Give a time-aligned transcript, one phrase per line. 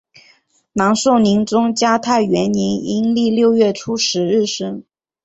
[0.73, 4.83] 南宋宁宗嘉泰元年阴历六月初十日生。